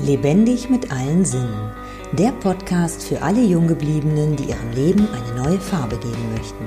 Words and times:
Lebendig 0.00 0.70
mit 0.70 0.90
allen 0.90 1.24
Sinnen. 1.24 1.70
Der 2.12 2.32
Podcast 2.32 3.02
für 3.04 3.22
alle 3.22 3.42
Junggebliebenen, 3.42 4.36
die 4.36 4.44
ihrem 4.44 4.72
Leben 4.74 5.06
eine 5.12 5.42
neue 5.42 5.60
Farbe 5.60 5.96
geben 5.96 6.32
möchten. 6.34 6.64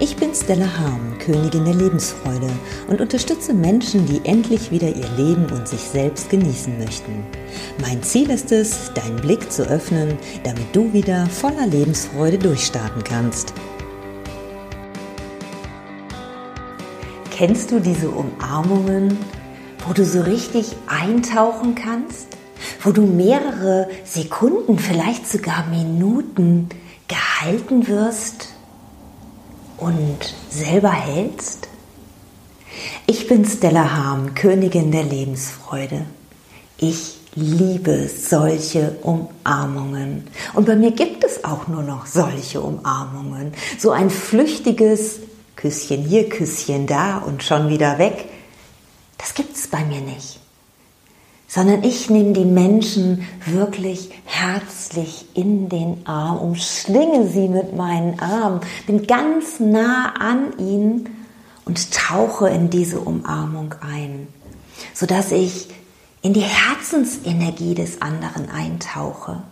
Ich 0.00 0.16
bin 0.16 0.34
Stella 0.34 0.66
Harm, 0.78 1.18
Königin 1.18 1.64
der 1.64 1.74
Lebensfreude 1.74 2.50
und 2.88 3.00
unterstütze 3.00 3.54
Menschen, 3.54 4.06
die 4.06 4.20
endlich 4.28 4.70
wieder 4.70 4.88
ihr 4.88 5.08
Leben 5.16 5.46
und 5.52 5.66
sich 5.66 5.80
selbst 5.80 6.30
genießen 6.30 6.78
möchten. 6.78 7.24
Mein 7.80 8.02
Ziel 8.02 8.28
ist 8.28 8.52
es, 8.52 8.92
deinen 8.92 9.16
Blick 9.16 9.50
zu 9.50 9.62
öffnen, 9.62 10.18
damit 10.42 10.74
du 10.74 10.92
wieder 10.92 11.26
voller 11.26 11.66
Lebensfreude 11.66 12.38
durchstarten 12.38 13.02
kannst. 13.04 13.54
Kennst 17.30 17.70
du 17.70 17.80
diese 17.80 18.10
Umarmungen, 18.10 19.16
wo 19.86 19.92
du 19.92 20.04
so 20.04 20.20
richtig 20.22 20.74
eintauchen 20.88 21.76
kannst? 21.76 22.37
Wo 22.80 22.92
du 22.92 23.02
mehrere 23.02 23.88
Sekunden, 24.04 24.78
vielleicht 24.78 25.28
sogar 25.28 25.66
Minuten 25.66 26.68
gehalten 27.08 27.88
wirst 27.88 28.48
und 29.76 30.34
selber 30.50 30.92
hältst? 30.92 31.68
Ich 33.06 33.26
bin 33.26 33.44
Stella 33.44 33.96
Harm, 33.96 34.34
Königin 34.34 34.92
der 34.92 35.04
Lebensfreude. 35.04 36.04
Ich 36.76 37.18
liebe 37.34 38.08
solche 38.08 38.96
Umarmungen. 39.02 40.26
Und 40.54 40.66
bei 40.66 40.76
mir 40.76 40.92
gibt 40.92 41.24
es 41.24 41.44
auch 41.44 41.68
nur 41.68 41.82
noch 41.82 42.06
solche 42.06 42.60
Umarmungen. 42.60 43.52
So 43.78 43.90
ein 43.90 44.10
flüchtiges 44.10 45.20
Küsschen 45.56 46.04
hier, 46.04 46.28
Küsschen 46.28 46.86
da 46.86 47.18
und 47.18 47.42
schon 47.42 47.68
wieder 47.68 47.98
weg. 47.98 48.26
Das 49.16 49.34
gibt 49.34 49.56
es 49.56 49.66
bei 49.66 49.84
mir 49.84 50.00
nicht 50.00 50.38
sondern 51.58 51.82
ich 51.82 52.08
nehme 52.08 52.34
die 52.34 52.44
Menschen 52.44 53.26
wirklich 53.44 54.10
herzlich 54.24 55.26
in 55.34 55.68
den 55.68 56.06
Arm, 56.06 56.38
umschlinge 56.38 57.26
sie 57.26 57.48
mit 57.48 57.74
meinen 57.74 58.20
Armen, 58.20 58.60
bin 58.86 59.08
ganz 59.08 59.58
nah 59.58 60.14
an 60.20 60.56
ihnen 60.60 61.08
und 61.64 61.92
tauche 61.92 62.48
in 62.48 62.70
diese 62.70 63.00
Umarmung 63.00 63.74
ein, 63.80 64.28
sodass 64.94 65.32
ich 65.32 65.66
in 66.22 66.32
die 66.32 66.42
Herzensenergie 66.42 67.74
des 67.74 68.02
anderen 68.02 68.48
eintauche, 68.50 69.42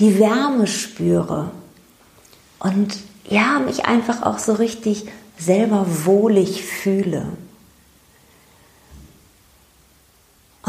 die 0.00 0.18
Wärme 0.18 0.66
spüre 0.66 1.52
und 2.58 2.98
ja, 3.28 3.60
mich 3.64 3.86
einfach 3.86 4.22
auch 4.22 4.40
so 4.40 4.54
richtig 4.54 5.06
selber 5.38 5.86
wohlig 6.04 6.64
fühle. 6.64 7.26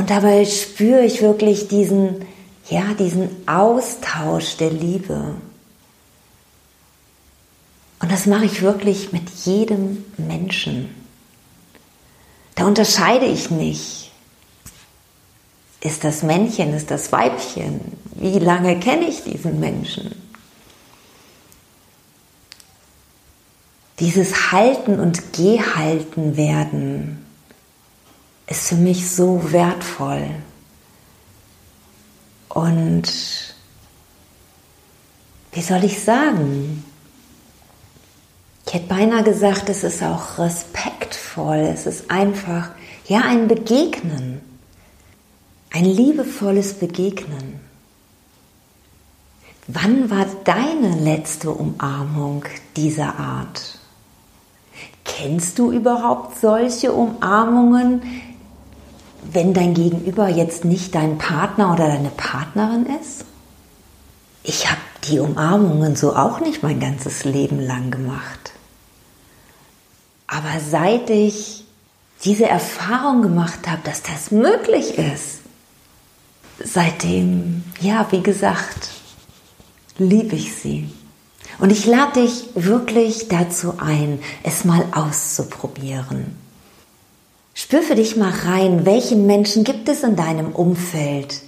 Und 0.05 0.11
dabei 0.11 0.45
spüre 0.45 1.03
ich 1.03 1.23
wirklich 1.23 1.67
diesen, 1.67 2.27
ja, 2.69 2.93
diesen 2.93 3.27
Austausch 3.47 4.55
der 4.57 4.69
Liebe. 4.69 5.33
Und 7.99 8.11
das 8.11 8.27
mache 8.27 8.45
ich 8.45 8.61
wirklich 8.61 9.13
mit 9.13 9.27
jedem 9.45 10.05
Menschen. 10.15 10.93
Da 12.53 12.67
unterscheide 12.67 13.25
ich 13.25 13.49
nicht. 13.49 14.11
Ist 15.81 16.03
das 16.03 16.21
Männchen, 16.21 16.75
ist 16.75 16.91
das 16.91 17.11
Weibchen? 17.11 17.79
Wie 18.13 18.37
lange 18.37 18.79
kenne 18.79 19.07
ich 19.07 19.23
diesen 19.23 19.59
Menschen? 19.59 20.13
Dieses 23.99 24.51
Halten 24.51 24.99
und 24.99 25.33
Gehalten 25.33 26.37
werden 26.37 27.24
ist 28.55 28.69
für 28.69 28.75
mich 28.75 29.09
so 29.09 29.51
wertvoll. 29.51 30.29
Und 32.47 33.03
wie 35.51 35.61
soll 35.61 35.83
ich 35.83 36.01
sagen? 36.01 36.83
Ich 38.65 38.73
hätte 38.73 38.88
beinahe 38.88 39.23
gesagt, 39.23 39.67
es 39.69 39.83
ist 39.83 40.01
auch 40.01 40.38
respektvoll, 40.38 41.57
es 41.57 41.85
ist 41.85 42.09
einfach, 42.09 42.69
ja, 43.07 43.21
ein 43.21 43.47
Begegnen, 43.47 44.41
ein 45.71 45.85
liebevolles 45.85 46.75
Begegnen. 46.75 47.59
Wann 49.67 50.09
war 50.09 50.27
deine 50.45 50.95
letzte 50.99 51.51
Umarmung 51.51 52.45
dieser 52.75 53.19
Art? 53.19 53.79
Kennst 55.03 55.59
du 55.59 55.71
überhaupt 55.71 56.39
solche 56.39 56.94
Umarmungen, 56.94 58.01
wenn 59.31 59.53
dein 59.53 59.74
Gegenüber 59.74 60.28
jetzt 60.28 60.66
nicht 60.66 60.96
dein 60.96 61.18
Partner 61.18 61.74
oder 61.74 61.88
deine 61.88 62.09
Partnerin 62.09 62.86
ist? 63.02 63.25
Ich 64.44 64.69
habe 64.69 64.81
die 65.09 65.19
Umarmungen 65.19 65.96
so 65.96 66.16
auch 66.16 66.40
nicht 66.40 66.63
mein 66.63 66.80
ganzes 66.80 67.24
Leben 67.24 67.59
lang 67.59 67.91
gemacht. 67.91 68.52
Aber 70.28 70.59
seit 70.69 71.09
ich 71.09 71.66
diese 72.24 72.47
Erfahrung 72.47 73.22
gemacht 73.22 73.68
habe, 73.68 73.81
dass 73.84 74.02
das 74.02 74.31
möglich 74.31 74.97
ist, 74.97 75.40
seitdem, 76.63 77.63
ja, 77.81 78.07
wie 78.12 78.24
gesagt, 78.24 78.90
liebe 79.97 80.36
ich 80.36 80.56
sie. 80.56 80.90
Und 81.59 81.72
ich 81.72 81.86
lade 81.86 82.22
dich 82.22 82.50
wirklich 82.56 83.28
dazu 83.28 83.75
ein, 83.78 84.19
es 84.44 84.66
mal 84.66 84.86
auszuprobieren. 84.92 86.44
Spür 87.57 87.81
für 87.81 87.95
dich 87.95 88.17
mal 88.17 88.31
rein, 88.31 88.85
welche 88.85 89.16
Menschen 89.16 89.63
gibt 89.63 89.88
es 89.88 90.03
in 90.03 90.17
deinem 90.17 90.51
Umfeld, 90.51 91.41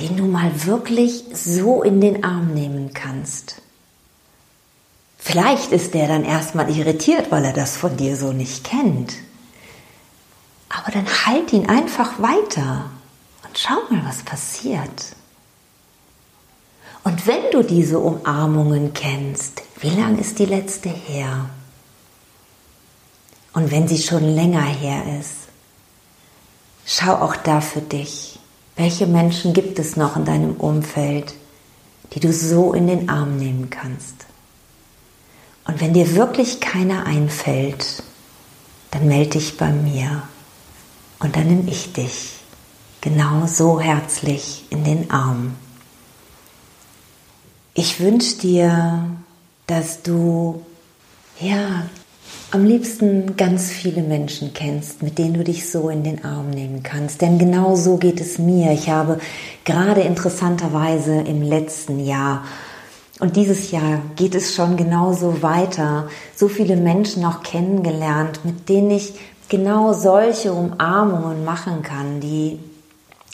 den 0.00 0.16
du 0.16 0.24
mal 0.24 0.66
wirklich 0.66 1.24
so 1.32 1.84
in 1.84 2.00
den 2.00 2.24
Arm 2.24 2.52
nehmen 2.52 2.92
kannst. 2.92 3.62
Vielleicht 5.16 5.70
ist 5.70 5.94
der 5.94 6.08
dann 6.08 6.24
erstmal 6.24 6.68
irritiert, 6.76 7.30
weil 7.30 7.44
er 7.44 7.52
das 7.52 7.76
von 7.76 7.96
dir 7.96 8.16
so 8.16 8.32
nicht 8.32 8.64
kennt. 8.64 9.14
Aber 10.68 10.90
dann 10.90 11.06
halt 11.06 11.52
ihn 11.52 11.68
einfach 11.68 12.20
weiter 12.20 12.90
und 13.46 13.56
schau 13.56 13.76
mal, 13.88 14.04
was 14.04 14.24
passiert. 14.24 15.14
Und 17.04 17.24
wenn 17.28 17.52
du 17.52 17.62
diese 17.62 18.00
Umarmungen 18.00 18.92
kennst, 18.94 19.62
wie 19.78 19.90
lang 19.90 20.18
ist 20.18 20.40
die 20.40 20.44
letzte 20.44 20.88
her? 20.88 21.50
Und 23.56 23.70
wenn 23.70 23.88
sie 23.88 23.96
schon 23.96 24.22
länger 24.22 24.60
her 24.60 25.18
ist, 25.18 25.48
schau 26.84 27.14
auch 27.14 27.36
da 27.36 27.62
für 27.62 27.80
dich, 27.80 28.38
welche 28.76 29.06
Menschen 29.06 29.54
gibt 29.54 29.78
es 29.78 29.96
noch 29.96 30.14
in 30.14 30.26
deinem 30.26 30.56
Umfeld, 30.56 31.32
die 32.12 32.20
du 32.20 32.34
so 32.34 32.74
in 32.74 32.86
den 32.86 33.08
Arm 33.08 33.38
nehmen 33.38 33.70
kannst. 33.70 34.26
Und 35.64 35.80
wenn 35.80 35.94
dir 35.94 36.14
wirklich 36.14 36.60
keiner 36.60 37.06
einfällt, 37.06 38.02
dann 38.90 39.08
melde 39.08 39.38
dich 39.38 39.56
bei 39.56 39.70
mir 39.70 40.24
und 41.20 41.34
dann 41.34 41.46
nehme 41.46 41.70
ich 41.70 41.94
dich 41.94 42.32
genau 43.00 43.46
so 43.46 43.80
herzlich 43.80 44.66
in 44.68 44.84
den 44.84 45.10
Arm. 45.10 45.54
Ich 47.72 48.00
wünsche 48.00 48.36
dir, 48.36 49.16
dass 49.66 50.02
du 50.02 50.62
ja 51.40 51.86
am 52.50 52.64
liebsten 52.64 53.36
ganz 53.36 53.70
viele 53.70 54.02
Menschen 54.02 54.54
kennst, 54.54 55.02
mit 55.02 55.18
denen 55.18 55.34
du 55.34 55.44
dich 55.44 55.68
so 55.68 55.88
in 55.88 56.04
den 56.04 56.24
Arm 56.24 56.50
nehmen 56.50 56.82
kannst. 56.82 57.20
Denn 57.20 57.38
genau 57.38 57.74
so 57.74 57.96
geht 57.96 58.20
es 58.20 58.38
mir. 58.38 58.72
Ich 58.72 58.88
habe 58.88 59.18
gerade 59.64 60.02
interessanterweise 60.02 61.20
im 61.20 61.42
letzten 61.42 62.04
Jahr 62.04 62.44
und 63.18 63.36
dieses 63.36 63.70
Jahr 63.70 64.02
geht 64.16 64.34
es 64.34 64.54
schon 64.54 64.76
genauso 64.76 65.42
weiter, 65.42 66.08
so 66.34 66.48
viele 66.48 66.76
Menschen 66.76 67.24
auch 67.24 67.42
kennengelernt, 67.42 68.44
mit 68.44 68.68
denen 68.68 68.90
ich 68.90 69.14
genau 69.48 69.94
solche 69.94 70.52
Umarmungen 70.52 71.44
machen 71.44 71.82
kann, 71.82 72.20
die 72.20 72.58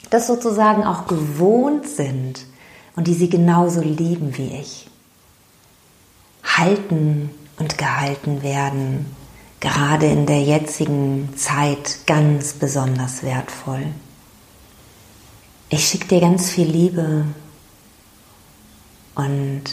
das 0.09 0.27
sozusagen 0.27 0.83
auch 0.83 1.07
gewohnt 1.07 1.87
sind 1.87 2.45
und 2.95 3.07
die 3.07 3.13
sie 3.13 3.29
genauso 3.29 3.81
lieben 3.81 4.37
wie 4.37 4.55
ich. 4.59 4.87
Halten 6.43 7.31
und 7.57 7.77
gehalten 7.77 8.43
werden, 8.43 9.15
gerade 9.59 10.07
in 10.07 10.25
der 10.25 10.41
jetzigen 10.41 11.33
Zeit 11.37 11.99
ganz 12.05 12.53
besonders 12.53 13.23
wertvoll. 13.23 13.85
Ich 15.69 15.87
schicke 15.87 16.07
dir 16.07 16.21
ganz 16.21 16.49
viel 16.49 16.67
Liebe 16.67 17.25
und 19.15 19.63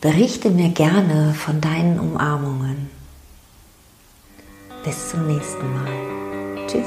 berichte 0.00 0.50
mir 0.50 0.68
gerne 0.70 1.34
von 1.34 1.60
deinen 1.60 1.98
Umarmungen. 1.98 2.90
Bis 4.84 5.10
zum 5.10 5.26
nächsten 5.26 5.74
Mal. 5.74 6.66
Tschüss. 6.66 6.86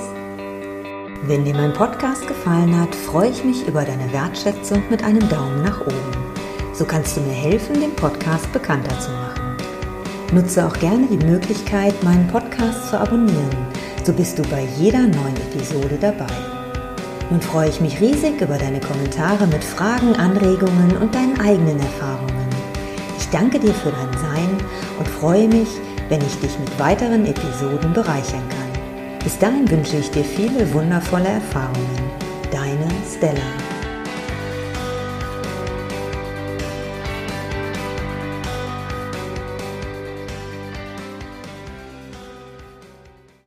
Wenn 1.25 1.45
dir 1.45 1.53
mein 1.53 1.73
Podcast 1.73 2.27
gefallen 2.27 2.79
hat, 2.79 2.93
freue 2.93 3.29
ich 3.29 3.43
mich 3.43 3.65
über 3.67 3.85
deine 3.85 4.11
Wertschätzung 4.11 4.83
mit 4.89 5.03
einem 5.03 5.27
Daumen 5.29 5.63
nach 5.63 5.79
oben. 5.81 6.11
So 6.73 6.85
kannst 6.85 7.15
du 7.15 7.21
mir 7.21 7.33
helfen, 7.33 7.79
den 7.79 7.95
Podcast 7.95 8.51
bekannter 8.51 8.99
zu 8.99 9.11
machen. 9.11 9.42
Nutze 10.33 10.65
auch 10.65 10.73
gerne 10.79 11.05
die 11.05 11.23
Möglichkeit, 11.23 11.93
meinen 12.03 12.27
Podcast 12.27 12.89
zu 12.89 12.99
abonnieren. 12.99 13.55
So 14.03 14.11
bist 14.13 14.39
du 14.39 14.41
bei 14.43 14.67
jeder 14.79 15.01
neuen 15.01 15.37
Episode 15.51 15.95
dabei. 16.01 16.33
Nun 17.29 17.39
freue 17.39 17.69
ich 17.69 17.79
mich 17.79 18.01
riesig 18.01 18.41
über 18.41 18.57
deine 18.57 18.79
Kommentare 18.79 19.45
mit 19.45 19.63
Fragen, 19.63 20.15
Anregungen 20.15 20.97
und 20.97 21.13
deinen 21.13 21.39
eigenen 21.39 21.79
Erfahrungen. 21.79 22.49
Ich 23.19 23.29
danke 23.29 23.59
dir 23.59 23.73
für 23.75 23.91
dein 23.91 24.19
Sein 24.19 24.57
und 24.97 25.07
freue 25.07 25.47
mich, 25.47 25.69
wenn 26.09 26.21
ich 26.21 26.39
dich 26.39 26.57
mit 26.57 26.79
weiteren 26.79 27.27
Episoden 27.27 27.93
bereichern 27.93 28.43
kann. 28.49 29.19
Bis 29.23 29.37
dahin 29.37 29.69
wünsche 29.69 29.97
ich 29.97 30.09
dir 30.09 30.23
viele 30.23 30.73
wundervolle 30.73 31.29
Erfahrungen. 31.29 32.11
Deine 32.51 32.87
Stella. 33.15 33.62